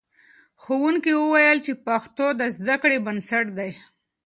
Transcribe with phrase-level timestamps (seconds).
[0.63, 3.71] ښوونکي وویل چې پښتو د زده کړې بنسټ دی.